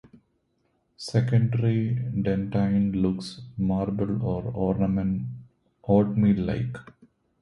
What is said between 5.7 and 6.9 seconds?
oatmeal-like.